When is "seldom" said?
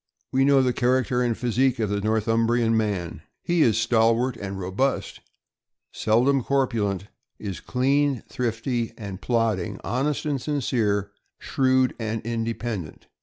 5.91-6.41